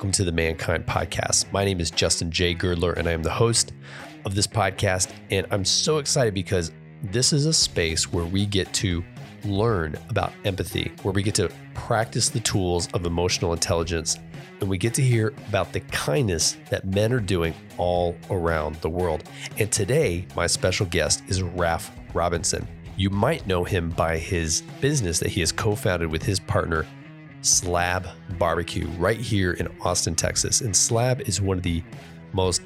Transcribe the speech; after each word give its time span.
welcome 0.00 0.12
to 0.12 0.24
the 0.24 0.32
Mankind 0.32 0.86
Podcast. 0.86 1.52
My 1.52 1.62
name 1.62 1.78
is 1.78 1.90
Justin 1.90 2.30
J. 2.30 2.54
Girdler, 2.54 2.94
and 2.94 3.06
I 3.06 3.12
am 3.12 3.22
the 3.22 3.28
host 3.28 3.74
of 4.24 4.34
this 4.34 4.46
podcast. 4.46 5.12
And 5.30 5.46
I'm 5.50 5.62
so 5.62 5.98
excited 5.98 6.32
because 6.32 6.72
this 7.02 7.34
is 7.34 7.44
a 7.44 7.52
space 7.52 8.10
where 8.10 8.24
we 8.24 8.46
get 8.46 8.72
to 8.72 9.04
learn 9.44 9.98
about 10.08 10.32
empathy, 10.46 10.90
where 11.02 11.12
we 11.12 11.22
get 11.22 11.34
to 11.34 11.50
practice 11.74 12.30
the 12.30 12.40
tools 12.40 12.88
of 12.94 13.04
emotional 13.04 13.52
intelligence, 13.52 14.18
and 14.60 14.70
we 14.70 14.78
get 14.78 14.94
to 14.94 15.02
hear 15.02 15.34
about 15.48 15.74
the 15.74 15.80
kindness 15.80 16.56
that 16.70 16.86
men 16.86 17.12
are 17.12 17.20
doing 17.20 17.52
all 17.76 18.16
around 18.30 18.76
the 18.76 18.88
world. 18.88 19.24
And 19.58 19.70
today, 19.70 20.26
my 20.34 20.46
special 20.46 20.86
guest 20.86 21.22
is 21.28 21.42
Raf 21.42 21.94
Robinson. 22.14 22.66
You 22.96 23.10
might 23.10 23.46
know 23.46 23.64
him 23.64 23.90
by 23.90 24.16
his 24.16 24.62
business 24.80 25.18
that 25.18 25.28
he 25.28 25.40
has 25.40 25.52
co 25.52 25.74
founded 25.74 26.10
with 26.10 26.22
his 26.22 26.40
partner, 26.40 26.86
Slab 27.42 28.06
Barbecue, 28.38 28.86
right 28.98 29.20
here 29.20 29.52
in 29.52 29.68
Austin, 29.80 30.14
Texas. 30.14 30.60
And 30.60 30.74
Slab 30.74 31.20
is 31.22 31.40
one 31.40 31.56
of 31.56 31.62
the 31.62 31.82
most 32.32 32.62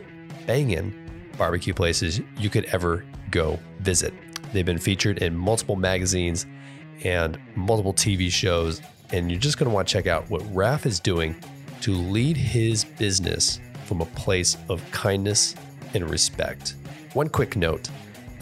banging 0.46 0.92
barbecue 1.38 1.74
places 1.74 2.20
you 2.38 2.50
could 2.50 2.64
ever 2.66 3.04
go 3.30 3.58
visit. 3.80 4.12
They've 4.52 4.64
been 4.64 4.78
featured 4.78 5.18
in 5.18 5.36
multiple 5.36 5.76
magazines 5.76 6.46
and 7.02 7.38
multiple 7.56 7.94
TV 7.94 8.30
shows. 8.30 8.80
And 9.12 9.30
you're 9.30 9.40
just 9.40 9.58
going 9.58 9.68
to 9.68 9.74
want 9.74 9.88
to 9.88 9.92
check 9.92 10.06
out 10.06 10.28
what 10.30 10.42
Raf 10.54 10.86
is 10.86 11.00
doing 11.00 11.36
to 11.82 11.92
lead 11.92 12.36
his 12.36 12.84
business 12.84 13.60
from 13.84 14.00
a 14.00 14.06
place 14.06 14.56
of 14.68 14.82
kindness 14.90 15.54
and 15.92 16.08
respect. 16.08 16.76
One 17.12 17.28
quick 17.28 17.56
note 17.56 17.90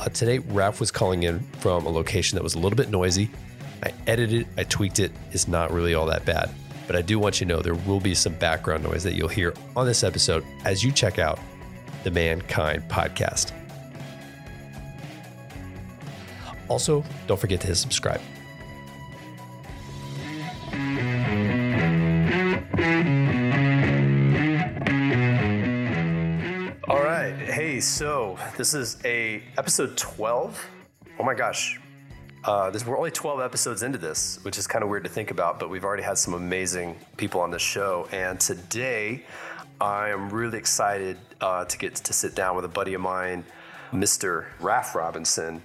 uh, 0.02 0.08
today, 0.08 0.38
Raf 0.38 0.80
was 0.80 0.90
calling 0.90 1.22
in 1.22 1.40
from 1.60 1.86
a 1.86 1.88
location 1.88 2.34
that 2.36 2.42
was 2.42 2.54
a 2.54 2.58
little 2.58 2.76
bit 2.76 2.90
noisy. 2.90 3.30
I 3.82 3.92
edited 4.06 4.42
it, 4.42 4.46
I 4.56 4.64
tweaked 4.64 5.00
it. 5.00 5.10
It's 5.32 5.48
not 5.48 5.72
really 5.72 5.94
all 5.94 6.06
that 6.06 6.24
bad. 6.24 6.50
But 6.86 6.96
I 6.96 7.02
do 7.02 7.18
want 7.18 7.40
you 7.40 7.46
to 7.46 7.52
know 7.52 7.62
there 7.62 7.74
will 7.74 8.00
be 8.00 8.14
some 8.14 8.34
background 8.34 8.84
noise 8.84 9.02
that 9.04 9.14
you'll 9.14 9.28
hear 9.28 9.54
on 9.76 9.86
this 9.86 10.04
episode 10.04 10.44
as 10.64 10.84
you 10.84 10.92
check 10.92 11.18
out 11.18 11.38
the 12.04 12.10
Mankind 12.10 12.82
podcast. 12.88 13.52
Also, 16.68 17.04
don't 17.26 17.38
forget 17.40 17.60
to 17.60 17.66
hit 17.66 17.76
subscribe. 17.76 18.20
All 26.88 27.02
right. 27.02 27.34
Hey, 27.46 27.80
so 27.80 28.38
this 28.56 28.74
is 28.74 28.98
a 29.04 29.42
episode 29.58 29.96
12. 29.96 30.66
Oh 31.18 31.24
my 31.24 31.34
gosh. 31.34 31.78
Uh, 32.44 32.70
this, 32.70 32.84
we're 32.84 32.98
only 32.98 33.10
12 33.10 33.40
episodes 33.40 33.84
into 33.84 33.98
this, 33.98 34.40
which 34.42 34.58
is 34.58 34.66
kind 34.66 34.82
of 34.82 34.90
weird 34.90 35.04
to 35.04 35.10
think 35.10 35.30
about, 35.30 35.60
but 35.60 35.70
we've 35.70 35.84
already 35.84 36.02
had 36.02 36.18
some 36.18 36.34
amazing 36.34 36.96
people 37.16 37.40
on 37.40 37.52
this 37.52 37.62
show. 37.62 38.08
And 38.10 38.40
today, 38.40 39.24
I 39.80 40.08
am 40.08 40.28
really 40.28 40.58
excited 40.58 41.18
uh, 41.40 41.64
to 41.66 41.78
get 41.78 41.94
to 41.94 42.12
sit 42.12 42.34
down 42.34 42.56
with 42.56 42.64
a 42.64 42.68
buddy 42.68 42.94
of 42.94 43.00
mine, 43.00 43.44
Mr. 43.92 44.46
Raf 44.58 44.96
Robinson 44.96 45.62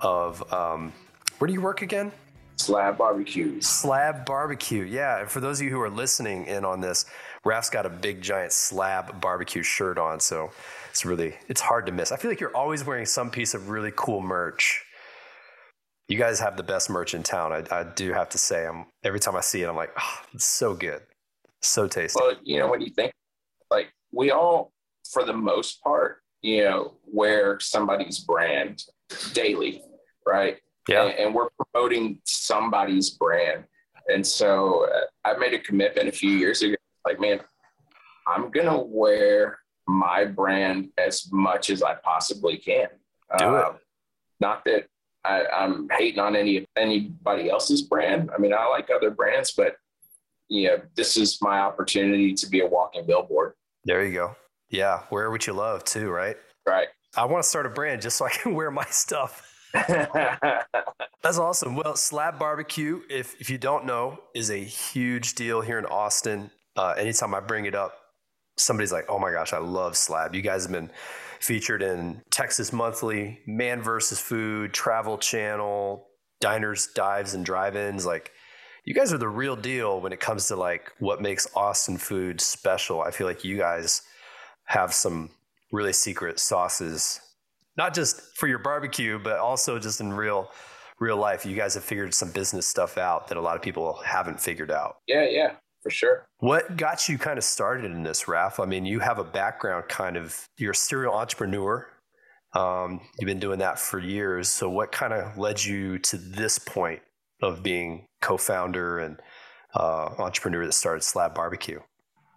of, 0.00 0.52
um, 0.52 0.92
where 1.38 1.46
do 1.46 1.54
you 1.54 1.62
work 1.62 1.80
again? 1.80 2.12
Slab 2.56 2.98
Barbecue. 2.98 3.58
Slab 3.62 4.26
Barbecue, 4.26 4.84
yeah. 4.84 5.20
And 5.20 5.30
for 5.30 5.40
those 5.40 5.60
of 5.60 5.64
you 5.64 5.70
who 5.70 5.80
are 5.80 5.90
listening 5.90 6.44
in 6.46 6.66
on 6.66 6.82
this, 6.82 7.06
Raf's 7.42 7.70
got 7.70 7.86
a 7.86 7.90
big 7.90 8.20
giant 8.20 8.52
Slab 8.52 9.18
Barbecue 9.18 9.62
shirt 9.62 9.96
on, 9.96 10.20
so 10.20 10.50
it's 10.90 11.06
really 11.06 11.34
it's 11.48 11.62
hard 11.62 11.86
to 11.86 11.92
miss. 11.92 12.12
I 12.12 12.16
feel 12.16 12.30
like 12.30 12.38
you're 12.38 12.54
always 12.54 12.84
wearing 12.84 13.06
some 13.06 13.30
piece 13.30 13.54
of 13.54 13.70
really 13.70 13.92
cool 13.96 14.20
merch. 14.20 14.84
You 16.12 16.18
guys 16.18 16.40
have 16.40 16.58
the 16.58 16.62
best 16.62 16.90
merch 16.90 17.14
in 17.14 17.22
town. 17.22 17.54
I, 17.54 17.64
I 17.74 17.84
do 17.84 18.12
have 18.12 18.28
to 18.28 18.38
say. 18.38 18.66
I'm 18.66 18.84
every 19.02 19.18
time 19.18 19.34
I 19.34 19.40
see 19.40 19.62
it, 19.62 19.66
I'm 19.66 19.76
like, 19.76 19.92
oh, 19.98 20.18
it's 20.34 20.44
so 20.44 20.74
good, 20.74 21.00
so 21.62 21.88
tasty. 21.88 22.20
Well, 22.20 22.34
you 22.42 22.58
know, 22.58 22.68
when 22.68 22.82
you 22.82 22.90
think 22.90 23.14
like 23.70 23.90
we 24.12 24.30
all, 24.30 24.72
for 25.10 25.24
the 25.24 25.32
most 25.32 25.82
part, 25.82 26.18
you 26.42 26.64
know, 26.64 26.98
wear 27.06 27.58
somebody's 27.60 28.18
brand 28.18 28.84
daily, 29.32 29.80
right? 30.26 30.58
Yeah. 30.86 31.04
And, 31.04 31.18
and 31.18 31.34
we're 31.34 31.48
promoting 31.72 32.18
somebody's 32.24 33.08
brand. 33.08 33.64
And 34.12 34.26
so 34.26 34.86
uh, 34.94 35.06
I 35.26 35.38
made 35.38 35.54
a 35.54 35.60
commitment 35.60 36.10
a 36.10 36.12
few 36.12 36.32
years 36.32 36.60
ago. 36.60 36.74
Like, 37.06 37.20
man, 37.20 37.40
I'm 38.26 38.50
gonna 38.50 38.82
wear 38.82 39.60
my 39.88 40.26
brand 40.26 40.90
as 40.98 41.32
much 41.32 41.70
as 41.70 41.82
I 41.82 41.94
possibly 41.94 42.58
can. 42.58 42.88
Do 43.38 43.56
it. 43.56 43.64
Uh, 43.64 43.72
not 44.40 44.62
that 44.66 44.88
I, 45.24 45.44
am 45.52 45.88
hating 45.90 46.18
on 46.18 46.36
any 46.36 46.66
anybody 46.76 47.50
else's 47.50 47.82
brand. 47.82 48.30
I 48.34 48.38
mean, 48.38 48.52
I 48.52 48.66
like 48.66 48.88
other 48.90 49.10
brands, 49.10 49.52
but 49.52 49.76
you 50.48 50.68
know, 50.68 50.80
this 50.96 51.16
is 51.16 51.40
my 51.40 51.60
opportunity 51.60 52.34
to 52.34 52.46
be 52.46 52.60
a 52.60 52.66
walking 52.66 53.06
billboard. 53.06 53.54
There 53.84 54.04
you 54.04 54.12
go. 54.12 54.36
Yeah, 54.70 55.02
wear 55.10 55.30
what 55.30 55.46
you 55.46 55.52
love 55.52 55.84
too, 55.84 56.10
right? 56.10 56.36
Right. 56.66 56.88
I 57.16 57.24
want 57.26 57.42
to 57.42 57.48
start 57.48 57.66
a 57.66 57.70
brand 57.70 58.02
just 58.02 58.16
so 58.16 58.26
I 58.26 58.30
can 58.30 58.54
wear 58.56 58.70
my 58.70 58.86
stuff. 58.86 59.48
That's 61.22 61.38
awesome. 61.38 61.76
Well, 61.76 61.96
Slab 61.96 62.38
Barbecue, 62.38 63.00
if 63.08 63.40
if 63.40 63.48
you 63.48 63.58
don't 63.58 63.86
know, 63.86 64.18
is 64.34 64.50
a 64.50 64.56
huge 64.56 65.34
deal 65.34 65.60
here 65.60 65.78
in 65.78 65.86
Austin. 65.86 66.50
Uh, 66.76 66.94
anytime 66.96 67.34
I 67.34 67.40
bring 67.40 67.66
it 67.66 67.74
up, 67.74 67.96
somebody's 68.56 68.92
like, 68.92 69.06
oh 69.08 69.18
my 69.18 69.30
gosh, 69.30 69.52
I 69.52 69.58
love 69.58 69.96
Slab. 69.96 70.34
You 70.34 70.42
guys 70.42 70.64
have 70.64 70.72
been 70.72 70.90
featured 71.42 71.82
in 71.82 72.22
Texas 72.30 72.72
Monthly, 72.72 73.40
Man 73.46 73.82
versus 73.82 74.20
Food, 74.20 74.72
Travel 74.72 75.18
Channel, 75.18 76.06
Diners, 76.40 76.88
Dives, 76.94 77.34
and 77.34 77.44
Drive-ins. 77.44 78.06
Like, 78.06 78.32
you 78.84 78.94
guys 78.94 79.12
are 79.12 79.18
the 79.18 79.28
real 79.28 79.56
deal 79.56 80.00
when 80.00 80.12
it 80.12 80.20
comes 80.20 80.48
to 80.48 80.56
like 80.56 80.92
what 80.98 81.20
makes 81.20 81.46
Austin 81.54 81.98
food 81.98 82.40
special. 82.40 83.02
I 83.02 83.10
feel 83.10 83.26
like 83.26 83.44
you 83.44 83.56
guys 83.56 84.02
have 84.64 84.92
some 84.92 85.30
really 85.72 85.92
secret 85.92 86.38
sauces, 86.38 87.20
not 87.76 87.94
just 87.94 88.20
for 88.36 88.48
your 88.48 88.58
barbecue, 88.58 89.18
but 89.18 89.38
also 89.38 89.78
just 89.78 90.00
in 90.00 90.12
real 90.12 90.50
real 90.98 91.16
life. 91.16 91.46
You 91.46 91.56
guys 91.56 91.74
have 91.74 91.84
figured 91.84 92.14
some 92.14 92.30
business 92.30 92.66
stuff 92.66 92.98
out 92.98 93.28
that 93.28 93.36
a 93.36 93.40
lot 93.40 93.56
of 93.56 93.62
people 93.62 94.00
haven't 94.04 94.40
figured 94.40 94.70
out. 94.70 94.96
Yeah, 95.06 95.26
yeah 95.28 95.52
for 95.82 95.90
sure. 95.90 96.26
What 96.38 96.76
got 96.76 97.08
you 97.08 97.18
kind 97.18 97.38
of 97.38 97.44
started 97.44 97.90
in 97.90 98.02
this, 98.02 98.28
Raf? 98.28 98.60
I 98.60 98.64
mean, 98.64 98.86
you 98.86 99.00
have 99.00 99.18
a 99.18 99.24
background 99.24 99.88
kind 99.88 100.16
of, 100.16 100.46
you're 100.56 100.72
a 100.72 100.76
serial 100.76 101.14
entrepreneur. 101.14 101.86
Um, 102.54 103.00
you've 103.18 103.26
been 103.26 103.40
doing 103.40 103.58
that 103.60 103.78
for 103.78 103.98
years. 103.98 104.48
So, 104.48 104.68
what 104.68 104.92
kind 104.92 105.12
of 105.12 105.38
led 105.38 105.62
you 105.64 105.98
to 106.00 106.16
this 106.16 106.58
point 106.58 107.00
of 107.42 107.62
being 107.62 108.06
co 108.20 108.36
founder 108.36 108.98
and 108.98 109.20
uh, 109.74 110.10
entrepreneur 110.18 110.66
that 110.66 110.72
started 110.72 111.02
Slab 111.02 111.34
Barbecue? 111.34 111.80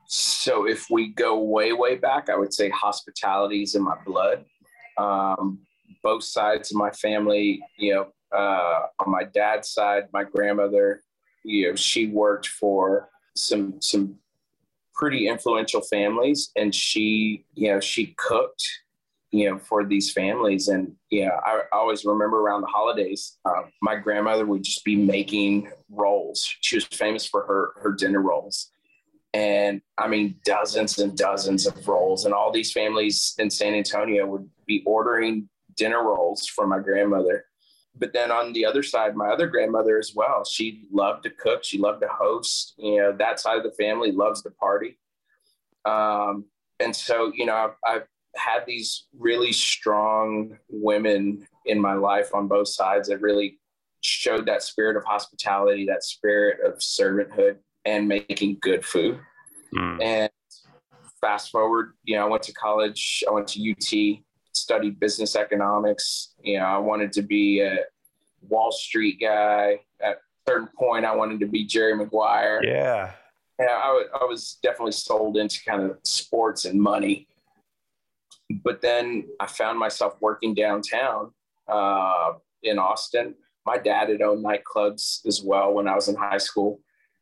So, 0.07 0.67
if 0.67 0.87
we 0.89 1.09
go 1.09 1.39
way, 1.39 1.73
way 1.73 1.95
back, 1.95 2.29
I 2.29 2.37
would 2.37 2.53
say 2.53 2.69
hospitality 2.69 3.63
is 3.63 3.75
in 3.75 3.83
my 3.83 3.97
blood. 4.05 4.45
Um, 4.97 5.59
both 6.01 6.23
sides 6.23 6.71
of 6.71 6.77
my 6.77 6.91
family, 6.91 7.61
you 7.77 7.93
know, 7.93 8.07
uh, 8.35 8.83
on 8.99 9.11
my 9.11 9.25
dad's 9.25 9.69
side, 9.69 10.03
my 10.13 10.23
grandmother, 10.23 11.01
you 11.43 11.69
know, 11.69 11.75
she 11.75 12.07
worked 12.07 12.47
for 12.47 13.09
some 13.35 13.79
some 13.81 14.15
pretty 14.93 15.27
influential 15.27 15.81
families 15.81 16.51
and 16.55 16.73
she 16.73 17.45
you 17.53 17.69
know 17.71 17.79
she 17.79 18.15
cooked 18.17 18.65
you 19.31 19.49
know 19.49 19.57
for 19.57 19.83
these 19.83 20.11
families. 20.11 20.69
And 20.69 20.93
yeah 21.11 21.31
i, 21.45 21.61
I 21.71 21.77
always 21.77 22.05
remember 22.05 22.39
around 22.39 22.61
the 22.61 22.67
holidays 22.67 23.37
uh, 23.45 23.63
my 23.81 23.95
grandmother 23.95 24.45
would 24.45 24.63
just 24.63 24.83
be 24.83 24.95
making 24.95 25.69
rolls. 25.89 26.55
She 26.61 26.77
was 26.77 26.85
famous 26.85 27.25
for 27.25 27.45
her 27.45 27.73
her 27.81 27.91
dinner 27.91 28.21
rolls. 28.21 28.71
And 29.33 29.81
i 29.97 30.07
mean 30.07 30.39
dozens 30.45 30.97
and 30.99 31.17
dozens 31.17 31.67
of 31.67 31.87
rolls. 31.87 32.25
And 32.25 32.33
all 32.33 32.51
these 32.51 32.71
families 32.71 33.35
in 33.37 33.49
san 33.49 33.73
antonio 33.73 34.25
would 34.25 34.49
be 34.65 34.81
ordering 34.85 35.49
dinner 35.75 36.03
rolls 36.03 36.47
from 36.47 36.69
my 36.69 36.79
grandmother 36.79 37.45
but 37.97 38.13
then 38.13 38.31
on 38.31 38.53
the 38.53 38.65
other 38.65 38.83
side, 38.83 39.15
my 39.15 39.29
other 39.29 39.47
grandmother 39.47 39.97
as 39.97 40.13
well, 40.15 40.43
she 40.43 40.87
loved 40.91 41.23
to 41.23 41.29
cook. 41.29 41.63
She 41.63 41.77
loved 41.77 42.01
to 42.01 42.07
host. 42.07 42.73
You 42.77 42.97
know, 42.97 43.15
that 43.17 43.39
side 43.39 43.57
of 43.57 43.63
the 43.63 43.71
family 43.71 44.11
loves 44.11 44.41
to 44.43 44.51
party. 44.51 44.97
Um, 45.85 46.45
and 46.79 46.95
so, 46.95 47.31
you 47.33 47.45
know, 47.45 47.55
I've, 47.55 47.75
I've 47.85 48.07
had 48.35 48.65
these 48.65 49.07
really 49.17 49.53
strong 49.53 50.57
women 50.69 51.47
in 51.65 51.79
my 51.79 51.93
life 51.93 52.33
on 52.33 52.47
both 52.47 52.67
sides 52.67 53.07
that 53.09 53.21
really 53.21 53.59
showed 54.01 54.45
that 54.45 54.61
spirit 54.61 54.97
of 54.97 55.03
hospitality, 55.05 55.85
that 55.85 56.03
spirit 56.03 56.59
of 56.65 56.79
servanthood 56.79 57.57
and 57.85 58.07
making 58.07 58.57
good 58.61 58.85
food. 58.85 59.19
Mm. 59.73 60.03
And 60.03 60.29
fast 61.21 61.49
forward, 61.49 61.93
you 62.03 62.15
know, 62.15 62.25
I 62.25 62.29
went 62.29 62.43
to 62.43 62.53
college, 62.53 63.23
I 63.27 63.31
went 63.31 63.47
to 63.49 63.71
UT, 63.71 64.19
studied 64.65 64.99
business 64.99 65.35
economics. 65.35 66.33
You 66.41 66.57
know, 66.57 66.65
I 66.65 66.79
wanted 66.79 67.11
to 67.13 67.21
be 67.21 67.61
a 67.61 67.77
Wall 68.49 68.71
Street 68.71 69.17
guy. 69.21 69.79
At 70.01 70.15
a 70.15 70.49
certain 70.49 70.69
point, 70.75 71.05
I 71.05 71.15
wanted 71.15 71.39
to 71.41 71.45
be 71.45 71.65
Jerry 71.65 71.95
Maguire. 71.95 72.61
Yeah. 72.63 73.11
Yeah, 73.59 73.67
I, 73.67 73.89
I 74.21 74.23
was 74.25 74.57
definitely 74.63 74.93
sold 74.93 75.37
into 75.37 75.59
kind 75.63 75.83
of 75.83 75.97
sports 76.03 76.65
and 76.65 76.81
money. 76.81 77.27
But 78.63 78.81
then 78.81 79.27
I 79.39 79.45
found 79.45 79.77
myself 79.77 80.13
working 80.19 80.53
downtown 80.55 81.31
uh, 81.67 82.33
in 82.63 82.79
Austin. 82.79 83.35
My 83.65 83.77
dad 83.77 84.09
had 84.09 84.21
owned 84.21 84.43
nightclubs 84.43 85.25
as 85.27 85.41
well 85.43 85.73
when 85.73 85.87
I 85.87 85.95
was 85.95 86.07
in 86.09 86.15
high 86.15 86.39
school. 86.49 86.79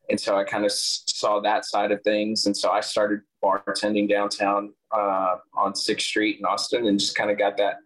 and 0.10 0.20
so 0.20 0.36
I 0.36 0.44
kind 0.44 0.66
of 0.66 0.72
saw 0.72 1.40
that 1.42 1.66
side 1.66 1.92
of 1.92 2.02
things, 2.04 2.46
and 2.46 2.56
so 2.56 2.72
I 2.72 2.82
started 2.82 3.22
bartending 3.44 4.10
downtown 4.10 4.74
uh, 4.94 5.38
on 5.56 5.76
Sixth 5.76 6.08
Street 6.08 6.40
in 6.40 6.46
Austin, 6.46 6.88
and 6.88 7.00
just 7.00 7.16
kind 7.16 7.32
of 7.32 7.38
got 7.38 7.58
that. 7.58 7.78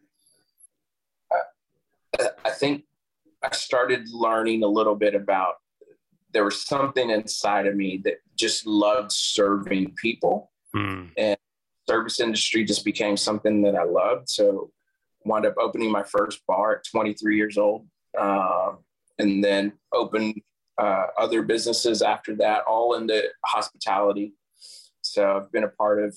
Uh, 2.19 2.27
I 2.45 2.51
think 2.51 2.83
I 3.43 3.51
started 3.51 4.09
learning 4.09 4.63
a 4.63 4.67
little 4.67 4.95
bit 4.95 5.15
about 5.15 5.55
there 6.33 6.43
was 6.43 6.65
something 6.65 7.09
inside 7.09 7.67
of 7.67 7.75
me 7.75 8.01
that 8.03 8.15
just 8.35 8.67
loved 8.67 9.11
serving 9.11 9.95
people, 9.95 10.51
mm. 10.75 11.09
and 11.17 11.37
service 11.87 12.19
industry 12.19 12.65
just 12.65 12.83
became 12.83 13.17
something 13.17 13.61
that 13.61 13.75
I 13.75 13.83
loved. 13.83 14.29
So, 14.29 14.71
wound 15.23 15.45
up 15.45 15.55
opening 15.59 15.91
my 15.91 16.03
first 16.03 16.41
bar 16.47 16.77
at 16.77 16.85
23 16.85 17.37
years 17.37 17.57
old, 17.57 17.87
uh, 18.17 18.73
and 19.19 19.43
then 19.43 19.73
opened 19.93 20.41
uh, 20.77 21.07
other 21.17 21.41
businesses 21.41 22.01
after 22.01 22.35
that, 22.35 22.63
all 22.67 22.95
into 22.95 23.23
hospitality. 23.45 24.33
So 25.01 25.37
I've 25.37 25.51
been 25.51 25.63
a 25.63 25.69
part 25.69 26.03
of 26.03 26.15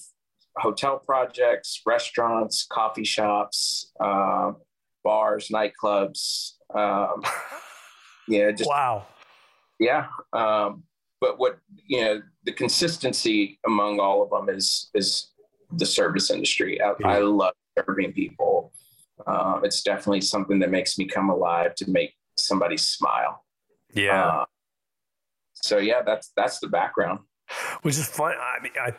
hotel 0.57 0.99
projects, 0.99 1.83
restaurants, 1.87 2.67
coffee 2.71 3.05
shops, 3.05 3.93
uh, 4.01 4.53
bars, 5.05 5.49
nightclubs. 5.49 6.53
Um, 6.75 7.23
yeah, 8.29 8.51
just 8.51 8.69
wow. 8.69 9.07
Yeah, 9.79 10.07
um, 10.33 10.85
but 11.21 11.39
what 11.39 11.59
you 11.87 12.01
know, 12.03 12.23
the 12.45 12.53
consistency 12.53 13.59
among 13.67 14.01
all 14.01 14.23
of 14.23 14.31
them 14.31 14.55
is 14.55 14.91
is 14.95 15.29
the 15.73 15.87
service 15.87 16.31
industry. 16.31 16.81
I, 16.81 16.93
yeah. 17.01 17.09
I 17.09 17.19
love 17.21 17.55
serving 17.79 18.13
people. 18.13 18.73
Uh, 19.27 19.61
it's 19.63 19.83
definitely 19.83 20.21
something 20.21 20.59
that 20.59 20.71
makes 20.71 20.99
me 20.99 21.07
come 21.07 21.31
alive 21.31 21.75
to 21.77 21.91
make 21.91 22.15
somebody 22.37 22.77
smile. 22.77 23.45
Yeah. 23.93 24.27
Uh, 24.27 24.45
so 25.55 25.79
yeah, 25.79 26.03
that's 26.03 26.33
that's 26.37 26.59
the 26.59 26.69
background. 26.69 27.21
Which 27.83 27.99
is 27.99 28.07
fun. 28.07 28.35
I 28.41 28.63
mean, 28.63 28.73
I 28.81 28.93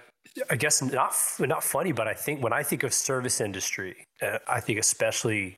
I 0.49 0.55
guess 0.55 0.81
not 0.81 1.13
not 1.39 1.63
funny, 1.63 1.91
but 1.91 2.07
I 2.07 2.13
think 2.13 2.41
when 2.41 2.53
I 2.53 2.63
think 2.63 2.83
of 2.83 2.93
service 2.93 3.41
industry, 3.41 4.07
uh, 4.21 4.39
I 4.47 4.59
think 4.61 4.79
especially 4.79 5.57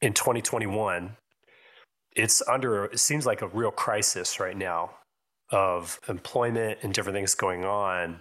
in 0.00 0.12
2021, 0.12 1.16
it's 2.14 2.42
under. 2.46 2.86
It 2.86 3.00
seems 3.00 3.24
like 3.24 3.40
a 3.40 3.48
real 3.48 3.70
crisis 3.70 4.38
right 4.38 4.56
now 4.56 4.90
of 5.50 5.98
employment 6.08 6.78
and 6.82 6.92
different 6.92 7.16
things 7.16 7.34
going 7.34 7.64
on. 7.64 8.20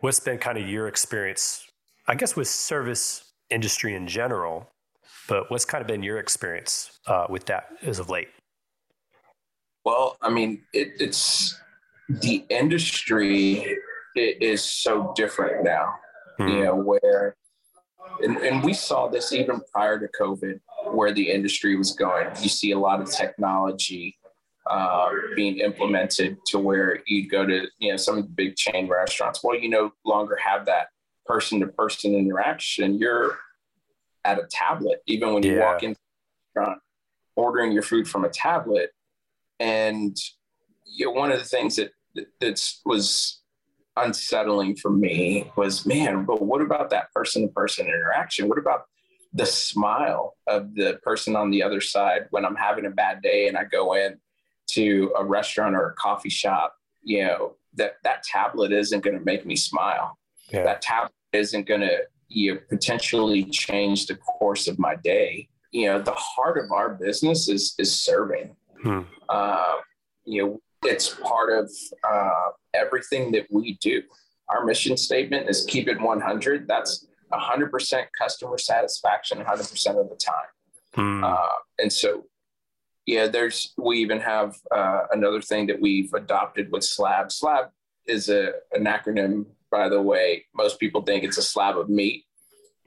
What's 0.00 0.20
been 0.20 0.38
kind 0.38 0.58
of 0.58 0.68
your 0.68 0.88
experience? 0.88 1.66
I 2.06 2.14
guess 2.14 2.34
with 2.34 2.48
service 2.48 3.32
industry 3.50 3.94
in 3.94 4.08
general, 4.08 4.70
but 5.28 5.50
what's 5.50 5.64
kind 5.64 5.82
of 5.82 5.88
been 5.88 6.02
your 6.02 6.18
experience 6.18 6.98
uh, 7.06 7.26
with 7.28 7.46
that 7.46 7.68
as 7.82 7.98
of 7.98 8.10
late? 8.10 8.28
Well, 9.84 10.16
I 10.20 10.30
mean, 10.30 10.62
it, 10.72 10.92
it's 10.98 11.58
the 12.08 12.44
industry 12.48 13.76
is 14.18 14.62
so 14.62 15.12
different 15.16 15.64
now, 15.64 15.94
mm. 16.38 16.50
you 16.50 16.64
know, 16.64 16.74
where, 16.76 17.36
and, 18.22 18.36
and 18.38 18.64
we 18.64 18.72
saw 18.72 19.08
this 19.08 19.32
even 19.32 19.60
prior 19.72 19.98
to 19.98 20.08
COVID, 20.20 20.60
where 20.92 21.12
the 21.12 21.30
industry 21.30 21.76
was 21.76 21.92
going. 21.92 22.28
You 22.40 22.48
see 22.48 22.72
a 22.72 22.78
lot 22.78 23.00
of 23.00 23.10
technology 23.10 24.18
uh, 24.68 25.08
being 25.34 25.58
implemented 25.58 26.38
to 26.46 26.58
where 26.58 27.02
you'd 27.06 27.30
go 27.30 27.46
to, 27.46 27.66
you 27.78 27.90
know, 27.90 27.96
some 27.96 28.18
of 28.18 28.24
the 28.24 28.30
big 28.30 28.56
chain 28.56 28.88
restaurants. 28.88 29.42
Well, 29.42 29.58
you 29.58 29.68
no 29.68 29.92
longer 30.04 30.36
have 30.36 30.66
that 30.66 30.88
person 31.26 31.60
to 31.60 31.66
person 31.68 32.14
interaction. 32.14 32.98
You're 32.98 33.38
at 34.24 34.38
a 34.38 34.46
tablet, 34.50 35.02
even 35.06 35.32
when 35.32 35.42
you 35.42 35.56
yeah. 35.56 35.72
walk 35.72 35.82
into 35.82 35.98
the 36.54 36.60
restaurant, 36.60 36.82
ordering 37.36 37.72
your 37.72 37.82
food 37.82 38.08
from 38.08 38.24
a 38.24 38.28
tablet 38.28 38.90
and 39.60 40.16
you 40.84 41.06
know, 41.06 41.12
one 41.12 41.30
of 41.30 41.38
the 41.38 41.44
things 41.44 41.76
that 41.76 41.90
that 42.40 42.72
was 42.84 43.40
unsettling 44.04 44.76
for 44.76 44.90
me 44.90 45.50
was, 45.56 45.86
man, 45.86 46.24
but 46.24 46.42
what 46.42 46.60
about 46.60 46.90
that 46.90 47.12
person 47.12 47.42
to 47.42 47.48
person 47.48 47.86
interaction? 47.86 48.48
What 48.48 48.58
about 48.58 48.84
the 49.32 49.46
smile 49.46 50.36
of 50.46 50.74
the 50.74 50.98
person 51.02 51.36
on 51.36 51.50
the 51.50 51.62
other 51.62 51.80
side 51.80 52.26
when 52.30 52.44
I'm 52.44 52.56
having 52.56 52.86
a 52.86 52.90
bad 52.90 53.22
day 53.22 53.48
and 53.48 53.56
I 53.56 53.64
go 53.64 53.94
in 53.94 54.18
to 54.70 55.12
a 55.18 55.24
restaurant 55.24 55.74
or 55.74 55.90
a 55.90 55.94
coffee 55.94 56.30
shop? 56.30 56.74
You 57.02 57.26
know 57.26 57.56
that 57.74 57.96
that 58.04 58.22
tablet 58.24 58.72
isn't 58.72 59.04
going 59.04 59.18
to 59.18 59.24
make 59.24 59.46
me 59.46 59.56
smile. 59.56 60.18
Yeah. 60.50 60.64
That 60.64 60.82
tablet 60.82 61.12
isn't 61.32 61.66
going 61.66 61.82
to 61.82 61.98
you 62.28 62.54
know, 62.54 62.60
potentially 62.68 63.44
change 63.44 64.06
the 64.06 64.16
course 64.16 64.66
of 64.68 64.78
my 64.78 64.96
day. 64.96 65.48
You 65.70 65.86
know, 65.86 66.02
the 66.02 66.14
heart 66.14 66.58
of 66.58 66.72
our 66.72 66.94
business 66.94 67.48
is 67.48 67.74
is 67.78 67.94
serving 67.94 68.56
Hmm. 68.82 69.00
Uh, 69.28 69.76
you 70.24 70.42
know, 70.42 70.60
it's 70.84 71.14
part 71.14 71.52
of 71.52 71.70
uh, 72.08 72.50
everything 72.74 73.32
that 73.32 73.46
we 73.50 73.78
do. 73.80 74.02
Our 74.48 74.64
mission 74.64 74.96
statement 74.96 75.48
is 75.48 75.64
keep 75.68 75.88
it 75.88 76.00
100. 76.00 76.68
That's 76.68 77.06
100% 77.32 78.04
customer 78.18 78.58
satisfaction 78.58 79.38
100% 79.38 80.00
of 80.00 80.08
the 80.08 80.16
time. 80.16 80.34
Hmm. 80.94 81.24
Uh, 81.24 81.46
and 81.78 81.92
so, 81.92 82.24
yeah, 83.06 83.26
there's, 83.26 83.72
we 83.76 83.98
even 83.98 84.20
have 84.20 84.56
uh, 84.74 85.02
another 85.12 85.40
thing 85.40 85.66
that 85.66 85.80
we've 85.80 86.12
adopted 86.14 86.70
with 86.72 86.82
SLAB. 86.82 87.26
SLAB 87.26 87.68
is 88.06 88.28
a, 88.28 88.52
an 88.72 88.84
acronym, 88.84 89.46
by 89.70 89.88
the 89.88 90.00
way. 90.00 90.46
Most 90.54 90.80
people 90.80 91.02
think 91.02 91.24
it's 91.24 91.38
a 91.38 91.42
slab 91.42 91.76
of 91.76 91.90
meat, 91.90 92.24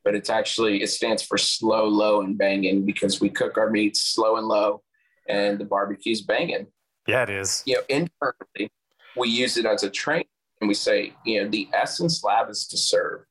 but 0.04 0.16
it's 0.16 0.30
actually, 0.30 0.82
it 0.82 0.90
stands 0.90 1.22
for 1.22 1.38
slow, 1.38 1.86
low, 1.86 2.22
and 2.22 2.38
banging 2.38 2.86
because 2.86 3.22
we 3.22 3.30
cook 3.30 3.58
our 3.58 3.70
meats 3.70 4.02
slow 4.02 4.38
and 4.38 4.48
low 4.48 4.82
and 5.28 5.60
the 5.60 5.66
barbecue's 5.66 6.22
banging. 6.22 6.68
Yeah, 7.08 7.24
it 7.24 7.30
is. 7.30 7.64
You 7.66 7.76
know, 7.76 7.82
internally, 7.90 8.72
we 9.16 9.30
use 9.30 9.58
it 9.58 9.66
as 9.66 9.84
a 9.84 9.90
train 9.90 10.24
and 10.60 10.68
we 10.68 10.74
say, 10.74 11.14
you 11.26 11.44
know, 11.44 11.50
the 11.50 11.68
S 11.74 12.00
in 12.00 12.08
SLAB 12.08 12.50
is 12.50 12.68
to 12.68 12.78
serve. 12.78 13.26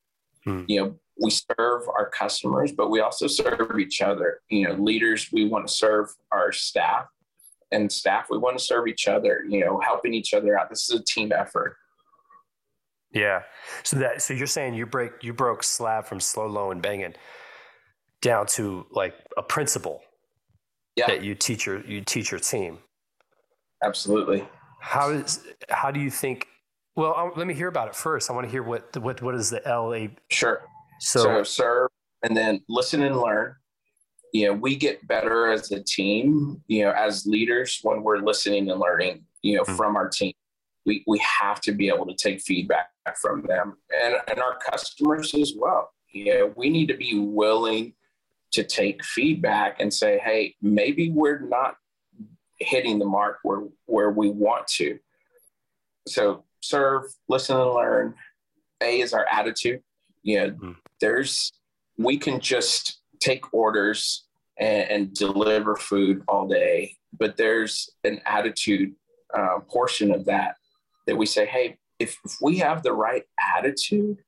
Hmm. 0.44 0.64
You 0.66 0.80
know, 0.80 0.98
we 1.20 1.30
serve 1.30 1.82
our 1.88 2.10
customers, 2.10 2.72
but 2.72 2.90
we 2.90 3.00
also 3.00 3.26
serve 3.26 3.78
each 3.78 4.00
other. 4.00 4.40
You 4.48 4.68
know, 4.68 4.74
leaders, 4.74 5.30
we 5.32 5.48
want 5.48 5.66
to 5.66 5.72
serve 5.72 6.08
our 6.32 6.50
staff, 6.50 7.06
and 7.72 7.90
staff, 7.90 8.26
we 8.30 8.38
want 8.38 8.58
to 8.58 8.64
serve 8.64 8.88
each 8.88 9.06
other, 9.06 9.44
you 9.48 9.60
know, 9.60 9.80
helping 9.80 10.14
each 10.14 10.34
other 10.34 10.58
out. 10.58 10.68
This 10.70 10.90
is 10.90 11.00
a 11.00 11.04
team 11.04 11.32
effort. 11.32 11.76
Yeah. 13.12 13.42
So 13.82 13.98
that 13.98 14.22
so 14.22 14.34
you're 14.34 14.46
saying 14.46 14.74
you 14.74 14.86
break 14.86 15.12
you 15.22 15.32
broke 15.32 15.62
slab 15.62 16.06
from 16.06 16.20
slow, 16.20 16.46
low, 16.46 16.70
and 16.70 16.80
banging 16.80 17.14
down 18.22 18.46
to 18.46 18.86
like 18.90 19.14
a 19.36 19.42
principle 19.42 20.02
yeah. 20.96 21.06
that 21.06 21.22
you 21.22 21.34
teach 21.34 21.66
your 21.66 21.84
you 21.84 22.02
teach 22.02 22.30
your 22.30 22.40
team. 22.40 22.78
Absolutely. 23.82 24.46
How 24.80 25.10
is 25.10 25.40
how 25.68 25.90
do 25.90 26.00
you 26.00 26.10
think? 26.10 26.46
Well, 26.96 27.14
I'll, 27.14 27.32
let 27.36 27.46
me 27.46 27.54
hear 27.54 27.68
about 27.68 27.88
it 27.88 27.94
first. 27.94 28.30
I 28.30 28.32
want 28.32 28.46
to 28.46 28.50
hear 28.50 28.62
what 28.62 28.96
what 28.96 29.22
what 29.22 29.34
is 29.34 29.50
the 29.50 29.62
LA? 29.66 30.14
Sure. 30.30 30.62
So, 31.00 31.22
so 31.22 31.42
serve 31.42 31.90
and 32.22 32.36
then 32.36 32.60
listen 32.68 33.02
and 33.02 33.16
learn. 33.16 33.54
You 34.32 34.46
know, 34.46 34.52
we 34.54 34.76
get 34.76 35.06
better 35.08 35.50
as 35.50 35.70
a 35.72 35.82
team. 35.82 36.62
You 36.68 36.84
know, 36.84 36.92
as 36.92 37.26
leaders 37.26 37.80
when 37.82 38.02
we're 38.02 38.18
listening 38.18 38.70
and 38.70 38.80
learning. 38.80 39.24
You 39.42 39.56
know, 39.56 39.62
mm-hmm. 39.62 39.76
from 39.76 39.96
our 39.96 40.08
team, 40.08 40.32
we 40.86 41.04
we 41.06 41.18
have 41.18 41.60
to 41.62 41.72
be 41.72 41.88
able 41.88 42.06
to 42.06 42.14
take 42.14 42.40
feedback 42.42 42.88
from 43.20 43.42
them 43.42 43.76
and 44.02 44.16
and 44.28 44.40
our 44.40 44.58
customers 44.70 45.34
as 45.34 45.54
well. 45.56 45.90
You 46.12 46.24
know, 46.26 46.52
we 46.56 46.70
need 46.70 46.88
to 46.88 46.96
be 46.96 47.18
willing 47.18 47.94
to 48.52 48.64
take 48.64 49.04
feedback 49.04 49.80
and 49.80 49.92
say, 49.92 50.18
hey, 50.18 50.54
maybe 50.60 51.10
we're 51.10 51.40
not 51.40 51.76
hitting 52.60 52.98
the 52.98 53.04
mark 53.06 53.38
where, 53.42 53.64
where 53.86 54.10
we 54.10 54.30
want 54.30 54.66
to. 54.68 54.98
So 56.06 56.44
serve, 56.60 57.04
listen 57.28 57.56
and 57.56 57.70
learn. 57.72 58.14
A 58.82 59.00
is 59.00 59.12
our 59.12 59.26
attitude. 59.30 59.82
You 60.22 60.40
know, 60.40 60.50
mm. 60.50 60.76
there's 61.00 61.52
we 61.98 62.16
can 62.16 62.40
just 62.40 63.00
take 63.20 63.52
orders 63.52 64.24
and, 64.58 64.90
and, 64.90 65.14
deliver 65.14 65.76
food 65.76 66.22
all 66.28 66.48
day, 66.48 66.96
but 67.18 67.36
there's 67.36 67.90
an 68.04 68.20
attitude 68.24 68.94
uh, 69.34 69.58
portion 69.68 70.10
of 70.10 70.24
that 70.24 70.56
that 71.06 71.16
we 71.16 71.26
say, 71.26 71.44
hey, 71.44 71.76
if, 71.98 72.18
if 72.24 72.36
we 72.40 72.58
have 72.58 72.82
the 72.82 72.92
right 72.92 73.24
attitude, 73.56 74.18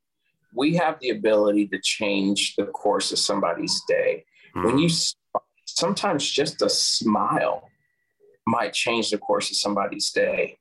we 0.55 0.77
have 0.77 0.99
the 1.01 1.11
ability 1.11 1.67
to 1.69 1.79
change 1.81 2.55
the 2.57 2.67
course 2.67 3.11
of 3.13 3.19
somebody's 3.19 3.83
day. 3.89 4.25
Mm-hmm. 4.55 4.67
When 4.67 4.79
you 4.79 4.91
sometimes 5.65 6.31
just 6.31 6.61
a 6.61 6.69
smile 6.69 7.71
might 8.47 8.73
change 8.73 9.11
the 9.11 9.19
course 9.19 9.51
of 9.51 9.57
somebody's 9.57 10.11
day. 10.11 10.59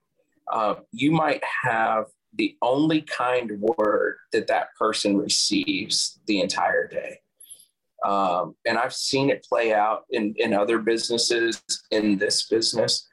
Uh, 0.52 0.76
you 0.92 1.12
might 1.12 1.44
have 1.64 2.06
the 2.34 2.56
only 2.62 3.02
kind 3.02 3.52
word 3.60 4.18
that 4.32 4.48
that 4.48 4.68
person 4.78 5.18
receives 5.18 6.20
the 6.28 6.40
entire 6.40 6.88
day. 6.88 7.20
Um, 8.06 8.56
and 8.66 8.78
I've 8.78 8.94
seen 8.94 9.30
it 9.30 9.46
play 9.48 9.74
out 9.74 10.04
in, 10.10 10.34
in 10.38 10.54
other 10.54 10.80
businesses, 10.80 11.62
in 11.92 12.18
this 12.18 12.48
business, 12.48 13.08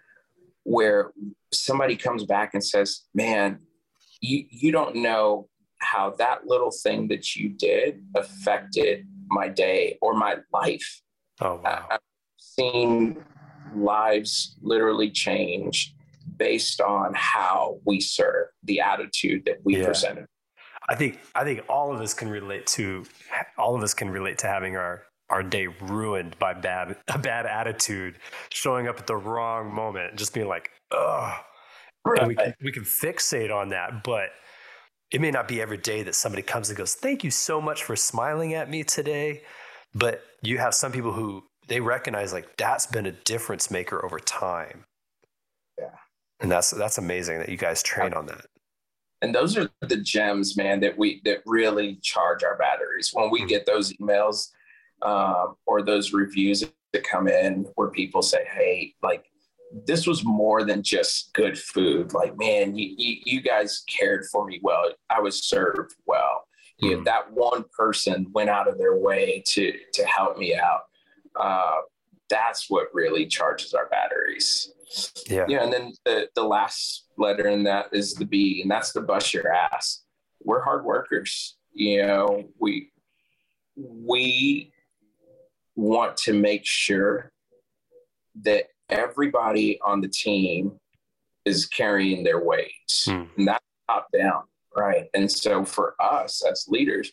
where 0.62 1.12
somebody 1.52 1.96
comes 1.96 2.24
back 2.24 2.54
and 2.54 2.64
says, 2.64 3.02
Man, 3.14 3.60
you, 4.20 4.44
you 4.50 4.72
don't 4.72 4.96
know 4.96 5.48
how 5.80 6.14
that 6.18 6.46
little 6.46 6.70
thing 6.70 7.08
that 7.08 7.36
you 7.36 7.50
did 7.50 8.02
affected 8.16 9.06
my 9.28 9.48
day 9.48 9.98
or 10.00 10.14
my 10.14 10.36
life. 10.52 11.02
Oh, 11.40 11.60
wow. 11.62 11.86
I've 11.90 12.00
seen 12.38 13.22
lives 13.78 14.56
literally 14.62 15.10
change 15.10 15.94
based 16.36 16.80
on 16.80 17.12
how 17.14 17.78
we 17.84 18.00
serve, 18.00 18.48
the 18.64 18.80
attitude 18.80 19.44
that 19.46 19.58
we 19.64 19.78
yeah. 19.78 19.86
presented. 19.86 20.26
I 20.88 20.94
think 20.94 21.18
I 21.34 21.44
think 21.44 21.64
all 21.68 21.94
of 21.94 22.00
us 22.00 22.14
can 22.14 22.28
relate 22.28 22.66
to 22.68 23.04
all 23.58 23.74
of 23.74 23.82
us 23.82 23.94
can 23.94 24.10
relate 24.10 24.38
to 24.38 24.46
having 24.46 24.76
our 24.76 25.02
our 25.30 25.42
day 25.42 25.66
ruined 25.66 26.38
by 26.38 26.54
bad 26.54 26.96
a 27.08 27.18
bad 27.18 27.46
attitude, 27.46 28.16
showing 28.50 28.88
up 28.88 28.98
at 28.98 29.06
the 29.06 29.16
wrong 29.16 29.72
moment, 29.72 30.16
just 30.16 30.32
being 30.34 30.48
like, 30.48 30.70
ugh. 30.90 31.40
Right. 32.06 32.26
we 32.26 32.34
can, 32.36 32.54
we 32.62 32.72
can 32.72 32.84
fixate 32.84 33.54
on 33.54 33.68
that, 33.70 34.02
but 34.02 34.30
it 35.10 35.20
may 35.20 35.30
not 35.30 35.46
be 35.46 35.60
every 35.60 35.76
day 35.76 36.02
that 36.04 36.14
somebody 36.14 36.42
comes 36.42 36.70
and 36.70 36.78
goes, 36.78 36.94
"Thank 36.94 37.22
you 37.22 37.30
so 37.30 37.60
much 37.60 37.82
for 37.82 37.96
smiling 37.96 38.54
at 38.54 38.70
me 38.70 38.82
today." 38.82 39.42
But 39.94 40.22
you 40.42 40.58
have 40.58 40.74
some 40.74 40.92
people 40.92 41.12
who 41.12 41.42
they 41.68 41.80
recognize 41.80 42.32
like 42.32 42.56
that's 42.56 42.86
been 42.86 43.06
a 43.06 43.12
difference 43.12 43.70
maker 43.70 44.04
over 44.04 44.18
time. 44.18 44.84
Yeah. 45.78 45.90
And 46.40 46.50
that's 46.50 46.70
that's 46.70 46.98
amazing 46.98 47.38
that 47.38 47.48
you 47.48 47.56
guys 47.56 47.82
train 47.82 48.12
on 48.12 48.26
that 48.26 48.46
and 49.22 49.34
those 49.34 49.56
are 49.56 49.68
the 49.82 49.96
gems 49.96 50.56
man 50.56 50.80
that 50.80 50.96
we 50.96 51.20
that 51.24 51.38
really 51.46 51.96
charge 52.02 52.44
our 52.44 52.56
batteries 52.56 53.10
when 53.12 53.30
we 53.30 53.40
hmm. 53.40 53.46
get 53.46 53.66
those 53.66 53.92
emails 53.94 54.50
uh, 55.02 55.46
or 55.66 55.82
those 55.82 56.12
reviews 56.12 56.64
that 56.92 57.04
come 57.04 57.28
in 57.28 57.66
where 57.74 57.90
people 57.90 58.22
say 58.22 58.46
hey 58.52 58.94
like 59.02 59.24
this 59.86 60.06
was 60.06 60.24
more 60.24 60.64
than 60.64 60.82
just 60.82 61.32
good 61.34 61.58
food 61.58 62.12
like 62.14 62.36
man 62.38 62.74
you, 62.74 62.94
you, 62.96 63.16
you 63.24 63.40
guys 63.40 63.84
cared 63.86 64.24
for 64.32 64.46
me 64.46 64.58
well 64.62 64.90
i 65.10 65.20
was 65.20 65.44
served 65.44 65.94
well 66.06 66.44
you 66.78 66.92
know, 66.92 66.98
hmm. 66.98 67.04
that 67.04 67.32
one 67.32 67.64
person 67.76 68.26
went 68.32 68.48
out 68.48 68.68
of 68.68 68.78
their 68.78 68.96
way 68.96 69.42
to 69.46 69.72
to 69.92 70.04
help 70.06 70.38
me 70.38 70.54
out 70.54 70.82
uh, 71.38 71.80
that's 72.28 72.66
what 72.68 72.88
really 72.92 73.26
charges 73.26 73.74
our 73.74 73.88
batteries 73.88 74.72
yeah. 75.28 75.46
Yeah. 75.48 75.62
And 75.62 75.72
then 75.72 75.92
the, 76.04 76.28
the 76.34 76.44
last 76.44 77.06
letter 77.16 77.48
in 77.48 77.64
that 77.64 77.86
is 77.92 78.14
the 78.14 78.24
B, 78.24 78.62
and 78.62 78.70
that's 78.70 78.92
the 78.92 79.00
bust 79.00 79.34
your 79.34 79.52
ass. 79.52 80.02
We're 80.42 80.62
hard 80.62 80.84
workers. 80.84 81.56
You 81.72 82.06
know, 82.06 82.48
we 82.58 82.92
we 83.76 84.72
want 85.76 86.16
to 86.16 86.32
make 86.32 86.64
sure 86.64 87.32
that 88.42 88.64
everybody 88.88 89.80
on 89.84 90.00
the 90.00 90.08
team 90.08 90.72
is 91.44 91.66
carrying 91.66 92.24
their 92.24 92.42
weight. 92.42 92.72
Hmm. 93.04 93.24
And 93.36 93.48
that's 93.48 93.64
top 93.88 94.08
down, 94.16 94.44
right? 94.76 95.06
And 95.14 95.30
so 95.30 95.64
for 95.64 95.94
us 96.00 96.42
as 96.44 96.66
leaders, 96.68 97.10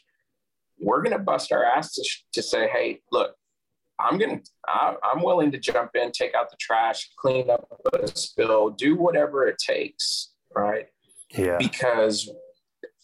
we're 0.80 1.02
going 1.02 1.16
to 1.16 1.24
bust 1.24 1.52
our 1.52 1.64
ass 1.64 1.94
to, 1.94 2.04
to 2.34 2.44
say, 2.44 2.68
hey, 2.68 3.02
look, 3.12 3.36
I'm 4.00 4.18
gonna 4.18 4.42
I, 4.68 4.96
I'm 5.04 5.24
willing 5.24 5.52
to 5.52 5.58
jump 5.58 5.92
in, 5.96 6.12
take 6.12 6.36
out 6.36 6.50
the 6.50 6.58
trash, 6.60 7.10
clean 7.18 7.50
up 7.50 7.68
a 7.94 8.08
spill, 8.08 8.72
do 8.72 8.96
whatever 8.96 9.48
it 9.48 9.58
takes, 9.58 10.34
right? 10.56 10.88
Yeah. 11.32 11.58
Because 11.58 12.30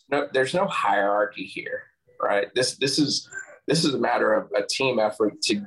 no, 0.10 0.28
there's 0.34 0.54
no 0.54 0.66
hierarchy 0.68 1.44
here, 1.44 1.84
right? 2.22 2.48
This 2.56 2.78
this 2.78 3.00
is 3.00 3.30
this 3.68 3.86
is 3.86 3.94
a 3.94 4.00
matter 4.00 4.34
of 4.34 4.52
a 4.56 4.66
team 4.68 5.00
effort 5.00 5.42
to 5.44 5.66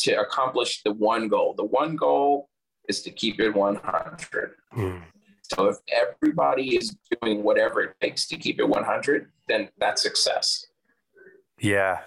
to 0.00 0.20
accomplish 0.20 0.82
the 0.82 0.92
one 0.92 1.28
goal. 1.28 1.54
The 1.56 1.64
one 1.64 1.96
goal 1.96 2.48
is 2.88 3.02
to 3.02 3.10
keep 3.10 3.40
it 3.40 3.50
100. 3.50 4.50
Mm. 4.76 5.02
So 5.42 5.66
if 5.66 5.76
everybody 5.92 6.76
is 6.76 6.96
doing 7.20 7.42
whatever 7.42 7.82
it 7.82 7.94
takes 8.00 8.26
to 8.28 8.36
keep 8.36 8.58
it 8.58 8.68
100, 8.68 9.30
then 9.48 9.68
that's 9.78 10.02
success. 10.02 10.66
Yeah, 11.60 12.00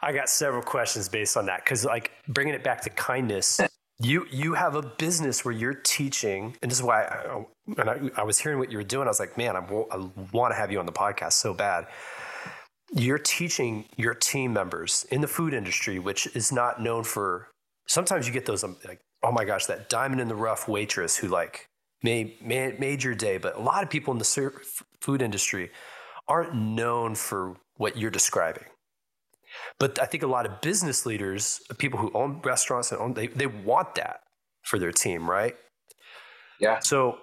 I 0.00 0.12
got 0.12 0.28
several 0.28 0.62
questions 0.62 1.08
based 1.08 1.36
on 1.36 1.46
that 1.46 1.64
because, 1.64 1.84
like, 1.84 2.12
bringing 2.28 2.54
it 2.54 2.62
back 2.62 2.82
to 2.82 2.90
kindness, 2.90 3.60
you 3.98 4.26
you 4.30 4.54
have 4.54 4.76
a 4.76 4.82
business 4.82 5.44
where 5.44 5.52
you're 5.52 5.74
teaching, 5.74 6.56
and 6.62 6.70
this 6.70 6.78
is 6.78 6.84
why. 6.84 7.04
I, 7.04 7.44
and 7.78 7.90
I, 7.90 8.10
I 8.16 8.22
was 8.22 8.38
hearing 8.38 8.58
what 8.58 8.70
you 8.70 8.78
were 8.78 8.84
doing. 8.84 9.06
I 9.06 9.10
was 9.10 9.20
like, 9.20 9.36
man, 9.36 9.56
I, 9.56 9.60
I 9.60 10.08
want 10.32 10.52
to 10.52 10.56
have 10.56 10.72
you 10.72 10.78
on 10.78 10.86
the 10.86 10.92
podcast 10.92 11.34
so 11.34 11.54
bad. 11.54 11.86
You're 12.92 13.18
teaching 13.18 13.86
your 13.96 14.14
team 14.14 14.52
members 14.52 15.06
in 15.10 15.20
the 15.20 15.28
food 15.28 15.54
industry, 15.54 15.98
which 15.98 16.26
is 16.36 16.52
not 16.52 16.80
known 16.80 17.04
for. 17.04 17.48
Sometimes 17.86 18.26
you 18.26 18.32
get 18.32 18.46
those 18.46 18.64
um, 18.64 18.76
like, 18.86 19.00
oh 19.22 19.32
my 19.32 19.44
gosh, 19.44 19.66
that 19.66 19.88
diamond 19.88 20.20
in 20.20 20.28
the 20.28 20.34
rough 20.34 20.68
waitress 20.68 21.16
who 21.16 21.28
like 21.28 21.66
made 22.02 22.40
made, 22.44 22.78
made 22.80 23.02
your 23.02 23.14
day. 23.14 23.38
But 23.38 23.56
a 23.56 23.60
lot 23.60 23.82
of 23.82 23.90
people 23.90 24.12
in 24.12 24.18
the 24.18 24.52
food 25.00 25.22
industry 25.22 25.70
aren't 26.28 26.54
known 26.54 27.14
for 27.14 27.56
what 27.76 27.96
you're 27.96 28.10
describing 28.10 28.64
but 29.78 30.00
I 30.00 30.06
think 30.06 30.22
a 30.22 30.26
lot 30.26 30.46
of 30.46 30.60
business 30.60 31.06
leaders, 31.06 31.60
people 31.78 31.98
who 31.98 32.10
own 32.14 32.40
restaurants 32.44 32.92
and 32.92 33.00
own, 33.00 33.14
they, 33.14 33.26
they 33.26 33.46
want 33.46 33.94
that 33.96 34.20
for 34.62 34.78
their 34.78 34.92
team, 34.92 35.28
right? 35.28 35.56
Yeah. 36.60 36.78
So 36.80 37.18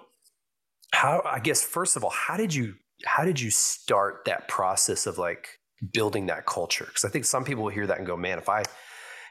how, 0.92 1.22
I 1.24 1.38
guess, 1.38 1.62
first 1.62 1.96
of 1.96 2.04
all, 2.04 2.10
how 2.10 2.36
did 2.36 2.54
you, 2.54 2.74
how 3.04 3.24
did 3.24 3.40
you 3.40 3.50
start 3.50 4.24
that 4.26 4.48
process 4.48 5.06
of 5.06 5.18
like 5.18 5.58
building 5.92 6.26
that 6.26 6.46
culture? 6.46 6.88
Cause 6.92 7.04
I 7.04 7.08
think 7.08 7.24
some 7.24 7.44
people 7.44 7.64
will 7.64 7.70
hear 7.70 7.86
that 7.86 7.98
and 7.98 8.06
go, 8.06 8.16
man, 8.16 8.38
if 8.38 8.48
I, 8.48 8.62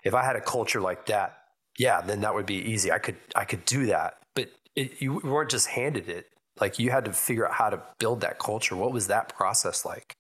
if 0.03 0.13
I 0.13 0.23
had 0.23 0.35
a 0.35 0.41
culture 0.41 0.81
like 0.81 1.05
that, 1.07 1.37
yeah, 1.77 2.01
then 2.01 2.21
that 2.21 2.33
would 2.33 2.45
be 2.45 2.55
easy. 2.55 2.91
I 2.91 2.97
could, 2.97 3.17
I 3.35 3.45
could 3.45 3.63
do 3.65 3.85
that. 3.87 4.15
But 4.35 4.49
it, 4.75 5.01
you 5.01 5.21
weren't 5.23 5.51
just 5.51 5.67
handed 5.67 6.09
it. 6.09 6.25
Like 6.59 6.79
you 6.79 6.91
had 6.91 7.05
to 7.05 7.13
figure 7.13 7.47
out 7.47 7.53
how 7.53 7.69
to 7.69 7.81
build 7.99 8.21
that 8.21 8.39
culture. 8.39 8.75
What 8.75 8.91
was 8.91 9.07
that 9.07 9.33
process 9.33 9.85
like? 9.85 10.15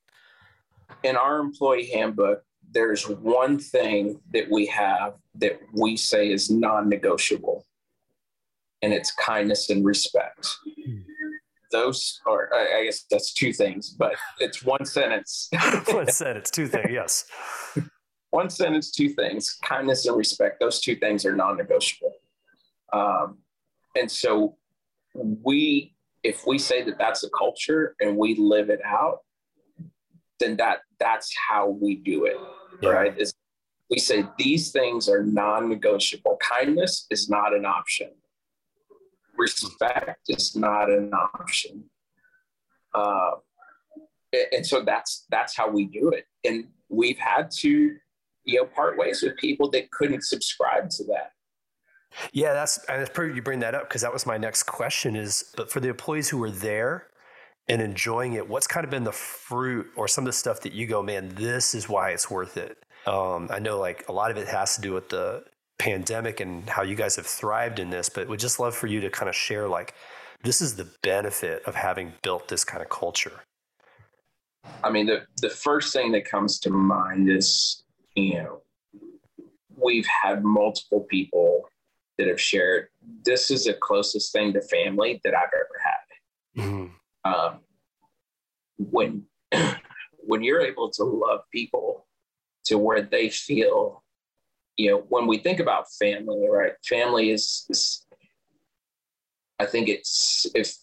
In 1.03 1.17
our 1.17 1.39
employee 1.39 1.89
handbook, 1.91 2.43
there's 2.71 3.07
one 3.07 3.59
thing 3.59 4.19
that 4.33 4.49
we 4.49 4.65
have 4.67 5.15
that 5.35 5.59
we 5.73 5.95
say 5.95 6.31
is 6.31 6.49
non-negotiable 6.49 7.65
and 8.81 8.93
it's 8.93 9.11
kindness 9.11 9.69
and 9.69 9.85
respect. 9.85 10.47
Those 11.71 12.19
are 12.25 12.49
i 12.51 12.85
guess 12.85 13.05
that's 13.11 13.31
two 13.31 13.53
things 13.53 13.89
but 13.91 14.15
it's 14.39 14.63
one 14.63 14.85
sentence. 14.85 15.49
One 15.87 16.07
sentence 16.07 16.49
two 16.49 16.67
things 16.67 16.89
yes. 16.91 17.25
One 18.31 18.49
sentence 18.49 18.91
two 18.91 19.09
things 19.09 19.57
kindness 19.63 20.05
and 20.07 20.17
respect 20.17 20.59
those 20.59 20.81
two 20.81 20.95
things 20.95 21.25
are 21.25 21.35
non-negotiable. 21.35 22.13
Um, 22.91 23.37
and 23.95 24.09
so 24.11 24.57
we 25.13 25.95
if 26.23 26.45
we 26.47 26.57
say 26.57 26.83
that 26.83 26.97
that's 26.97 27.23
a 27.23 27.29
culture 27.37 27.95
and 27.99 28.17
we 28.17 28.35
live 28.35 28.69
it 28.69 28.81
out 28.83 29.19
then 30.39 30.57
that 30.57 30.79
that's 30.99 31.31
how 31.49 31.67
we 31.67 31.95
do 31.95 32.25
it 32.25 32.37
yeah. 32.81 32.89
right? 32.89 33.17
Is 33.17 33.33
we 33.89 33.97
say 33.97 34.23
these 34.37 34.71
things 34.71 35.09
are 35.09 35.23
non-negotiable. 35.23 36.37
Kindness 36.41 37.07
is 37.09 37.29
not 37.29 37.55
an 37.55 37.65
option. 37.65 38.09
Respect 39.35 40.19
is 40.27 40.55
not 40.55 40.89
an 40.89 41.11
option. 41.13 41.85
Uh, 42.93 43.31
and 44.53 44.65
so 44.65 44.81
that's 44.81 45.25
that's 45.29 45.55
how 45.55 45.69
we 45.69 45.85
do 45.85 46.09
it. 46.09 46.25
And 46.43 46.67
we've 46.89 47.17
had 47.17 47.49
to, 47.59 47.95
you 48.43 48.55
know, 48.59 48.65
part 48.65 48.97
ways 48.97 49.21
with 49.23 49.37
people 49.37 49.69
that 49.71 49.89
couldn't 49.91 50.23
subscribe 50.23 50.89
to 50.91 51.03
that. 51.05 51.31
Yeah, 52.31 52.53
that's 52.53 52.83
and 52.85 53.01
it's 53.01 53.11
pretty 53.11 53.35
you 53.35 53.41
bring 53.41 53.59
that 53.59 53.75
up 53.75 53.87
because 53.87 54.01
that 54.01 54.13
was 54.13 54.25
my 54.25 54.37
next 54.37 54.63
question 54.63 55.15
is 55.15 55.53
but 55.55 55.71
for 55.71 55.79
the 55.79 55.89
employees 55.89 56.29
who 56.29 56.37
were 56.37 56.51
there 56.51 57.07
and 57.69 57.83
enjoying 57.83 58.33
it, 58.33 58.49
what's 58.49 58.67
kind 58.67 58.83
of 58.83 58.89
been 58.89 59.03
the 59.03 59.11
fruit 59.11 59.87
or 59.95 60.07
some 60.07 60.23
of 60.23 60.25
the 60.25 60.33
stuff 60.33 60.61
that 60.61 60.73
you 60.73 60.87
go, 60.87 61.03
man, 61.03 61.29
this 61.35 61.75
is 61.75 61.87
why 61.87 62.09
it's 62.09 62.29
worth 62.29 62.57
it? 62.57 62.77
Um, 63.05 63.47
I 63.51 63.59
know 63.59 63.79
like 63.79 64.09
a 64.09 64.11
lot 64.11 64.31
of 64.31 64.37
it 64.37 64.47
has 64.47 64.75
to 64.75 64.81
do 64.81 64.91
with 64.91 65.09
the 65.09 65.43
pandemic 65.77 66.39
and 66.39 66.67
how 66.67 66.81
you 66.81 66.95
guys 66.95 67.15
have 67.15 67.27
thrived 67.27 67.79
in 67.79 67.91
this, 67.91 68.09
but 68.09 68.27
would 68.27 68.39
just 68.39 68.59
love 68.59 68.75
for 68.75 68.87
you 68.87 68.99
to 69.01 69.09
kind 69.09 69.29
of 69.29 69.35
share 69.35 69.67
like, 69.67 69.93
this 70.43 70.61
is 70.61 70.75
the 70.75 70.89
benefit 71.03 71.63
of 71.65 71.75
having 71.75 72.13
built 72.23 72.47
this 72.47 72.63
kind 72.63 72.81
of 72.81 72.89
culture. 72.89 73.43
I 74.83 74.89
mean, 74.89 75.05
the, 75.05 75.25
the 75.41 75.49
first 75.49 75.93
thing 75.93 76.11
that 76.13 76.25
comes 76.25 76.59
to 76.61 76.69
mind 76.71 77.29
is, 77.29 77.83
you 78.15 78.35
know, 78.35 78.61
we've 79.77 80.07
had 80.23 80.43
multiple 80.43 81.01
people 81.09 81.69
that 82.17 82.27
have 82.27 82.41
shared 82.41 82.87
this 83.23 83.49
is 83.49 83.65
the 83.65 83.73
closest 83.73 84.33
thing 84.33 84.53
to 84.53 84.61
family 84.61 85.21
that 85.23 85.33
I've 85.35 85.49
ever 85.53 85.79
had. 85.83 86.63
Mm-hmm 86.63 86.95
um, 87.25 87.59
when 88.77 89.23
when 90.19 90.43
you're 90.43 90.61
able 90.61 90.89
to 90.91 91.03
love 91.03 91.41
people 91.51 92.07
to 92.65 92.77
where 92.77 93.01
they 93.01 93.29
feel 93.29 94.03
you 94.77 94.91
know 94.91 95.05
when 95.09 95.27
we 95.27 95.37
think 95.37 95.59
about 95.59 95.91
family 95.93 96.47
right? 96.49 96.73
Family 96.87 97.31
is, 97.31 97.65
is 97.69 98.05
i 99.59 99.65
think 99.65 99.89
it's 99.89 100.45
if 100.55 100.75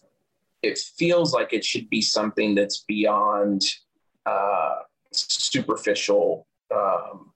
it 0.62 0.78
feels 0.78 1.32
like 1.32 1.52
it 1.52 1.64
should 1.64 1.88
be 1.88 2.02
something 2.02 2.54
that's 2.54 2.84
beyond 2.88 3.62
uh, 4.24 4.80
superficial 5.12 6.46
um, 6.74 7.32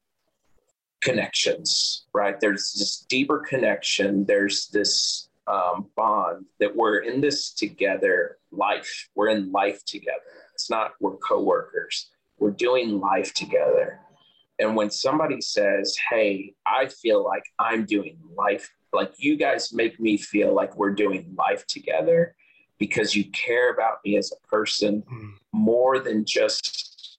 connections 1.01 2.01
right? 2.13 2.39
There's 2.41 2.73
this 2.73 3.07
deeper 3.09 3.39
connection. 3.39 4.25
There's 4.25 4.69
this 4.69 5.30
um, 5.51 5.87
bond 5.97 6.47
that 6.61 6.75
we're 6.75 6.99
in 6.99 7.21
this 7.21 7.53
together 7.53 8.39
life. 8.53 9.09
We're 9.15 9.29
in 9.29 9.51
life 9.51 9.85
together. 9.85 10.33
It's 10.55 10.71
not 10.71 10.93
we're 11.01 11.17
coworkers. 11.17 12.11
We're 12.39 12.51
doing 12.53 13.01
life 13.01 13.35
together. 13.35 14.01
And 14.59 14.77
when 14.77 14.91
somebody 14.91 15.41
says, 15.41 15.97
Hey, 16.11 16.55
I 16.67 16.87
feel 16.87 17.25
like 17.25 17.45
I'm 17.59 17.85
doing 17.85 18.19
life, 18.37 18.71
like 18.93 19.13
you 19.19 19.37
guys 19.37 19.73
make 19.73 19.99
me 19.99 20.17
feel 20.17 20.55
like 20.55 20.77
we're 20.77 20.95
doing 20.95 21.35
life 21.37 21.67
together, 21.67 22.35
because 22.79 23.15
you 23.15 23.25
care 23.31 23.73
about 23.73 23.99
me 24.05 24.17
as 24.17 24.33
a 24.33 24.47
person 24.49 25.03
Mm. 25.03 25.33
more 25.53 25.99
than 25.99 26.25
just 26.25 27.19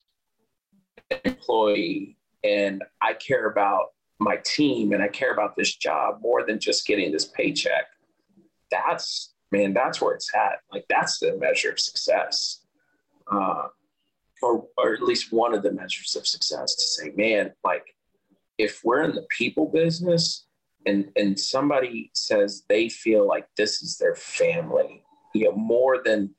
an 1.12 1.20
employee. 1.24 2.18
And 2.44 2.84
I 3.02 3.14
care 3.14 3.48
about 3.48 3.88
my 4.20 4.38
team 4.44 4.92
and 4.94 5.02
I 5.04 5.08
care 5.08 5.32
about 5.34 5.56
this 5.56 5.76
job 5.76 6.20
more 6.22 6.46
than 6.46 6.60
just 6.60 6.88
getting 6.88 7.12
this 7.12 7.26
paycheck. 7.26 7.86
That's, 8.72 9.34
man, 9.52 9.74
that's 9.74 10.02
where 10.02 10.16
it's 10.16 10.34
at. 10.34 10.60
Like, 10.72 10.86
that's 10.90 11.20
the 11.20 11.38
measure 11.38 11.72
of 11.72 11.80
success. 11.80 12.62
Uh, 13.32 13.68
or, 14.42 14.66
or 14.78 14.94
at 14.94 15.04
least 15.04 15.32
one 15.32 15.54
of 15.54 15.62
the 15.62 15.72
measures 15.72 16.16
of 16.16 16.26
success 16.26 16.76
to 16.76 16.82
say, 16.82 17.12
man, 17.16 17.52
like, 17.64 17.96
if 18.58 18.82
we're 18.84 19.04
in 19.04 19.16
the 19.16 19.26
people 19.30 19.68
business 19.68 20.46
and, 20.86 21.12
and 21.16 21.40
somebody 21.40 22.12
says 22.14 22.64
they 22.68 22.90
feel 22.90 23.28
like 23.28 23.48
this 23.58 23.82
is 23.82 23.98
their 23.98 24.16
family, 24.16 25.04
you 25.34 25.46
know, 25.46 25.56
more 25.56 26.02
than 26.04 26.34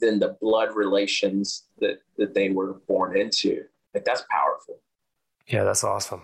than 0.00 0.18
the 0.18 0.36
blood 0.40 0.74
relations 0.74 1.66
that 1.78 1.98
that 2.16 2.34
they 2.34 2.50
were 2.50 2.80
born 2.88 3.16
into. 3.16 3.62
Like 3.94 4.04
that's 4.04 4.24
powerful. 4.30 4.80
Yeah, 5.46 5.64
that's 5.64 5.84
awesome. 5.84 6.22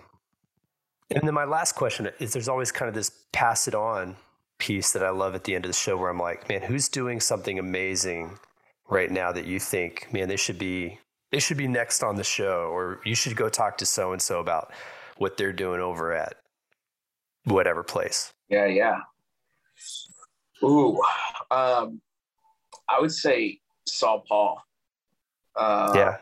And 1.11 1.21
then 1.23 1.33
my 1.33 1.45
last 1.45 1.73
question 1.75 2.09
is 2.19 2.33
there's 2.33 2.49
always 2.49 2.71
kind 2.71 2.89
of 2.89 2.95
this 2.95 3.11
pass 3.31 3.67
it 3.67 3.75
on 3.75 4.15
piece 4.59 4.91
that 4.91 5.03
I 5.03 5.09
love 5.09 5.35
at 5.35 5.45
the 5.45 5.55
end 5.55 5.65
of 5.65 5.69
the 5.69 5.77
show 5.77 5.97
where 5.97 6.09
I'm 6.09 6.19
like, 6.19 6.47
man, 6.47 6.61
who's 6.61 6.89
doing 6.89 7.19
something 7.19 7.57
amazing 7.57 8.37
right 8.89 9.09
now 9.09 9.31
that 9.31 9.45
you 9.45 9.59
think, 9.59 10.07
man, 10.11 10.27
they 10.27 10.37
should 10.37 10.59
be 10.59 10.99
they 11.31 11.39
should 11.39 11.57
be 11.57 11.67
next 11.67 12.03
on 12.03 12.15
the 12.15 12.23
show 12.23 12.69
or 12.71 12.99
you 13.05 13.15
should 13.15 13.35
go 13.35 13.49
talk 13.49 13.77
to 13.77 13.85
so 13.85 14.11
and 14.13 14.21
so 14.21 14.39
about 14.39 14.71
what 15.17 15.37
they're 15.37 15.53
doing 15.53 15.79
over 15.79 16.13
at 16.13 16.35
whatever 17.45 17.83
place. 17.83 18.31
Yeah, 18.49 18.65
yeah. 18.65 18.99
Ooh, 20.63 21.01
um, 21.51 22.01
I 22.89 22.99
would 22.99 23.11
say 23.11 23.59
Saul 23.87 24.23
Paul. 24.27 24.63
Uh, 25.55 25.93
yeah. 25.95 26.17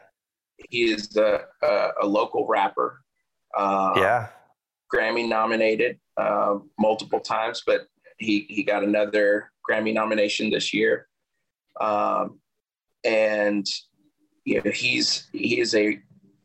he 0.69 0.91
is 0.91 1.15
a, 1.15 1.41
a, 1.63 1.89
a 2.01 2.05
local 2.05 2.47
rapper. 2.47 3.01
Uh, 3.55 3.93
yeah. 3.95 4.27
Grammy 4.93 5.27
nominated 5.27 5.99
uh, 6.17 6.57
multiple 6.79 7.19
times, 7.19 7.63
but 7.65 7.87
he 8.19 8.45
he 8.49 8.63
got 8.63 8.83
another 8.83 9.51
Grammy 9.69 9.93
nomination 9.93 10.49
this 10.49 10.73
year. 10.73 11.07
Um, 11.79 12.39
and 13.03 13.65
you 14.45 14.61
know, 14.63 14.71
he's 14.71 15.27
he 15.33 15.59
is 15.59 15.75
a, 15.75 15.99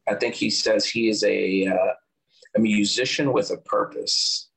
I 0.09 0.15
think 0.15 0.35
he 0.35 0.51
says 0.51 0.85
he 0.87 1.09
is 1.09 1.23
a 1.25 1.67
uh, 1.67 1.95
a 2.57 2.61
musician 2.61 3.33
with 3.33 3.51
a 3.51 3.57
purpose, 3.59 4.51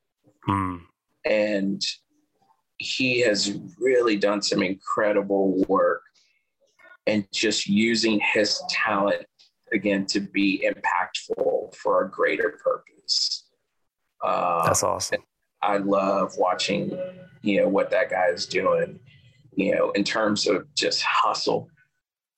Mm. 0.48 0.82
and 1.24 1.82
he 2.78 3.20
has 3.20 3.58
really 3.78 4.16
done 4.16 4.42
some 4.42 4.62
incredible 4.62 5.64
work, 5.68 6.02
and 7.06 7.26
just 7.32 7.66
using 7.66 8.20
his 8.34 8.62
talent 8.68 9.24
again 9.72 10.06
to 10.06 10.20
be 10.20 10.64
impactful 10.70 11.74
for 11.74 12.04
a 12.04 12.10
greater 12.10 12.58
purpose. 12.62 13.48
Uh, 14.22 14.66
That's 14.66 14.82
awesome. 14.82 15.22
I 15.62 15.78
love 15.78 16.32
watching, 16.36 16.98
you 17.42 17.60
know, 17.60 17.68
what 17.68 17.90
that 17.90 18.10
guy 18.10 18.28
is 18.28 18.46
doing, 18.46 19.00
you 19.54 19.74
know, 19.74 19.90
in 19.92 20.04
terms 20.04 20.46
of 20.46 20.66
just 20.74 21.02
hustle. 21.02 21.68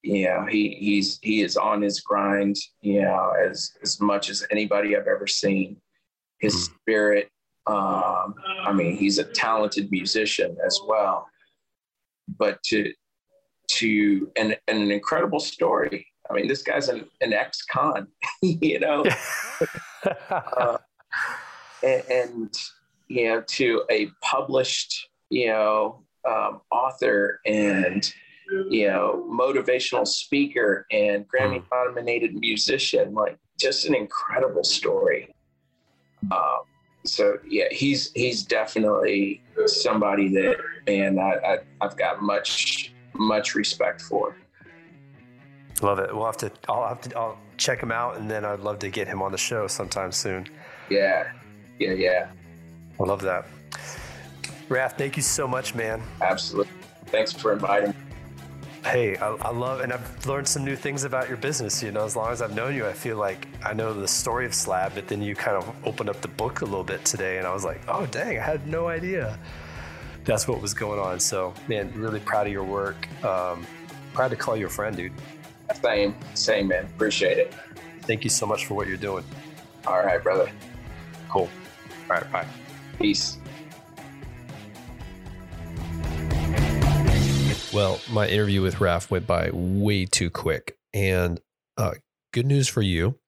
You 0.03 0.25
know, 0.27 0.47
he 0.49 0.77
he's 0.79 1.19
he 1.23 1.43
is 1.43 1.57
on 1.57 1.83
his 1.83 2.01
grind, 2.01 2.57
you 2.81 3.03
know, 3.03 3.33
as 3.49 3.73
as 3.83 4.01
much 4.01 4.31
as 4.31 4.47
anybody 4.51 4.97
I've 4.97 5.09
ever 5.09 5.27
seen. 5.27 5.77
His 6.39 6.55
Hmm. 6.55 6.75
spirit, 6.77 7.29
um, 7.67 8.35
I 8.65 8.73
mean, 8.73 8.97
he's 8.97 9.19
a 9.19 9.25
talented 9.25 9.91
musician 9.91 10.57
as 10.65 10.79
well. 10.87 11.27
But 12.29 12.63
to 12.65 12.93
to 13.69 14.31
and, 14.37 14.57
and 14.69 14.79
an 14.79 14.91
incredible 14.91 15.41
story. 15.41 16.07
I 16.31 16.35
mean, 16.35 16.47
this 16.47 16.63
guy's 16.63 16.89
an, 16.89 17.07
an 17.21 17.33
ex-con, 17.33 18.07
you 18.43 18.79
know 18.81 19.05
uh, 20.31 20.77
and, 21.83 22.03
and 22.11 22.59
you 23.09 23.29
know 23.29 23.41
to 23.43 23.83
a 23.91 24.09
published 24.21 25.09
you 25.31 25.49
know 25.49 26.03
um, 26.29 26.61
author 26.71 27.41
and 27.47 28.13
you 28.71 28.89
know 28.89 29.27
motivational 29.31 30.07
speaker 30.07 30.87
and 30.91 31.27
grammy 31.29 31.63
nominated 31.73 32.35
musician 32.35 33.15
like 33.15 33.39
just 33.59 33.87
an 33.87 33.95
incredible 33.95 34.65
story 34.65 35.35
um, 36.33 36.61
so 37.05 37.39
yeah 37.47 37.67
he's 37.71 38.13
he's 38.13 38.43
definitely 38.43 39.43
somebody 39.67 40.29
that 40.29 40.57
man 40.87 41.19
I, 41.19 41.35
I, 41.35 41.59
i've 41.81 41.97
got 41.97 42.23
much 42.23 42.95
much 43.15 43.55
respect 43.55 44.01
for 44.03 44.37
Love 45.83 46.01
it. 46.01 46.13
We'll 46.13 46.27
have 46.27 46.37
to. 46.39 46.51
I'll 46.69 46.89
have 46.89 47.01
to. 47.03 47.17
I'll 47.17 47.39
check 47.57 47.81
him 47.81 47.93
out, 47.93 48.17
and 48.17 48.29
then 48.29 48.45
I'd 48.45 48.61
love 48.61 48.79
to 48.81 48.89
get 48.89 49.07
him 49.07 49.23
on 49.23 49.33
the 49.33 49.39
show 49.39 49.67
sometime 49.67 50.11
soon. 50.13 50.49
yeah 50.91 51.31
yeah 51.79 51.93
yeah 51.93 52.31
I 53.01 53.05
love 53.05 53.23
that. 53.23 53.47
Raf, 54.69 54.99
thank 54.99 55.17
you 55.17 55.23
so 55.23 55.49
much, 55.49 55.75
man. 55.75 56.03
absolutely 56.21 56.73
thanks 57.07 57.33
for 57.33 57.53
inviting 57.53 57.91
me 57.91 57.97
Hey, 58.85 59.17
I, 59.17 59.27
I 59.29 59.51
love, 59.51 59.81
and 59.81 59.93
I've 59.93 60.27
learned 60.27 60.47
some 60.47 60.65
new 60.65 60.77
things 60.77 61.05
about 61.05 61.29
your 61.29 61.37
business. 61.37 61.83
You 61.83 61.91
know, 61.91 62.05
as 62.05 62.15
long 62.17 62.31
as 62.31 62.41
I've 62.41 62.55
known 62.55 62.75
you, 62.75 62.87
I 62.87 62.93
feel 62.93 63.17
like 63.17 63.47
I 63.63 63.75
know 63.75 63.93
the 63.93 64.09
story 64.09 64.47
of 64.47 64.55
Slab, 64.55 64.95
but 64.95 65.09
then 65.09 65.21
you 65.21 65.35
kind 65.35 65.57
of 65.57 65.75
opened 65.85 66.09
up 66.09 66.21
the 66.23 66.29
book 66.29 66.61
a 66.63 66.65
little 66.65 66.85
bit 66.85 67.05
today, 67.05 67.39
and 67.39 67.47
I 67.47 67.53
was 67.53 67.65
like, 67.65 67.83
oh, 67.89 68.07
dang, 68.07 68.39
I 68.39 68.43
had 68.43 68.67
no 68.67 68.87
idea. 68.87 69.39
That's 70.25 70.47
what 70.47 70.63
was 70.63 70.75
going 70.75 71.01
on. 71.01 71.19
So, 71.21 71.53
man, 71.67 71.93
really 71.95 72.21
proud 72.21 72.47
of 72.47 72.53
your 72.53 72.65
work. 72.65 73.09
Um, 73.25 73.67
proud 74.15 74.29
to 74.31 74.37
call 74.37 74.57
you 74.57 74.67
a 74.67 74.71
friend, 74.71 74.97
dude. 74.97 75.13
same 75.83 76.15
same 76.35 76.69
man 76.69 76.85
appreciate 76.85 77.37
it 77.37 77.55
Thank 78.03 78.25
you 78.25 78.31
so 78.31 78.47
much 78.47 78.65
for 78.67 78.75
what 78.75 78.89
you're 78.89 78.97
doing. 78.97 79.25
all 79.87 80.03
right 80.03 80.23
brother 80.23 80.51
Cool. 81.29 81.49
All 82.09 82.17
right, 82.17 82.33
bye. 82.33 82.47
Peace 82.99 83.39
Well, 87.73 88.01
my 88.11 88.27
interview 88.27 88.63
with 88.63 88.81
Raf 88.81 89.11
went 89.11 89.27
by 89.27 89.51
way 89.53 90.07
too 90.07 90.31
quick. 90.31 90.79
And 90.95 91.39
uh, 91.77 91.93
good 92.33 92.47
news 92.47 92.67
for 92.67 92.81
you. 92.81 93.19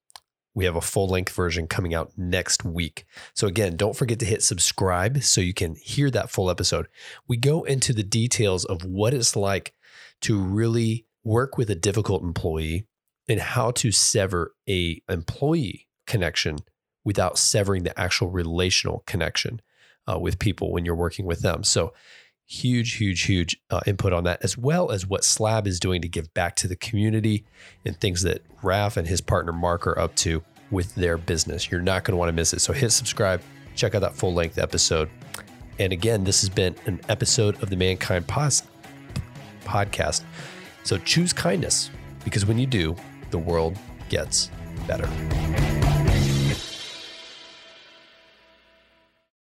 We 0.54 0.64
have 0.64 0.76
a 0.76 0.80
full 0.80 1.08
length 1.08 1.32
version 1.32 1.68
coming 1.68 1.94
out 1.94 2.12
next 2.16 2.64
week. 2.64 3.04
So, 3.34 3.46
again, 3.46 3.76
don't 3.76 3.94
forget 3.94 4.18
to 4.20 4.26
hit 4.26 4.42
subscribe 4.42 5.22
so 5.22 5.40
you 5.40 5.54
can 5.54 5.76
hear 5.76 6.10
that 6.10 6.30
full 6.30 6.50
episode. 6.50 6.88
We 7.28 7.36
go 7.36 7.62
into 7.64 7.92
the 7.92 8.02
details 8.02 8.64
of 8.64 8.84
what 8.84 9.14
it's 9.14 9.36
like 9.36 9.74
to 10.22 10.40
really 10.40 11.06
work 11.22 11.56
with 11.56 11.70
a 11.70 11.74
difficult 11.76 12.22
employee 12.22 12.86
and 13.28 13.40
how 13.40 13.70
to 13.72 13.92
sever 13.92 14.54
a 14.68 15.02
employee 15.08 15.86
connection 16.06 16.56
without 17.04 17.38
severing 17.38 17.82
the 17.82 17.98
actual 17.98 18.28
relational 18.28 19.02
connection 19.06 19.60
uh, 20.10 20.18
with 20.18 20.38
people 20.38 20.72
when 20.72 20.84
you're 20.84 20.94
working 20.94 21.26
with 21.26 21.40
them. 21.40 21.64
So, 21.64 21.92
huge, 22.46 22.94
huge, 22.94 23.22
huge 23.22 23.56
uh, 23.70 23.80
input 23.86 24.12
on 24.12 24.24
that, 24.24 24.42
as 24.42 24.58
well 24.58 24.90
as 24.90 25.06
what 25.06 25.24
Slab 25.24 25.68
is 25.68 25.78
doing 25.78 26.02
to 26.02 26.08
give 26.08 26.34
back 26.34 26.56
to 26.56 26.66
the 26.66 26.74
community 26.74 27.44
and 27.84 27.96
things 27.96 28.22
that 28.22 28.42
Raf 28.62 28.96
and 28.96 29.06
his 29.06 29.20
partner 29.20 29.52
Mark 29.52 29.86
are 29.86 29.96
up 29.98 30.16
to 30.16 30.42
with 30.70 30.94
their 30.96 31.16
business. 31.16 31.70
You're 31.70 31.80
not 31.80 32.04
going 32.04 32.12
to 32.12 32.16
want 32.16 32.28
to 32.28 32.32
miss 32.32 32.52
it. 32.52 32.60
So 32.60 32.72
hit 32.72 32.90
subscribe, 32.90 33.40
check 33.76 33.94
out 33.94 34.00
that 34.00 34.14
full 34.14 34.34
length 34.34 34.58
episode. 34.58 35.08
And 35.78 35.92
again, 35.92 36.24
this 36.24 36.40
has 36.40 36.50
been 36.50 36.74
an 36.86 37.00
episode 37.08 37.62
of 37.62 37.70
the 37.70 37.76
Mankind 37.76 38.26
Pos- 38.26 38.64
podcast. 39.64 40.24
So 40.82 40.98
choose 40.98 41.32
kindness 41.32 41.90
because 42.24 42.44
when 42.44 42.58
you 42.58 42.66
do, 42.66 42.96
the 43.30 43.38
world 43.38 43.78
gets 44.08 44.50
better. 44.86 45.08